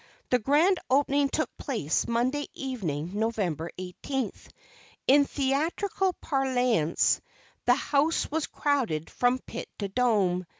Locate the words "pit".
9.37-9.69